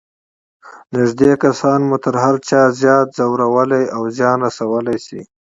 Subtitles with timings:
[0.95, 5.21] نږدې کسان مو تر هر چا زیات ځورولای او زیان رسولای شي.